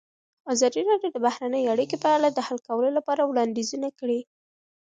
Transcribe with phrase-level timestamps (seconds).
[0.53, 4.19] ازادي راډیو د بهرنۍ اړیکې په اړه د حل کولو لپاره وړاندیزونه کړي.